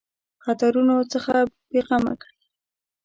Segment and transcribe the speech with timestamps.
[0.43, 1.33] خطرونو څخه
[1.69, 2.41] بېغمه کړي.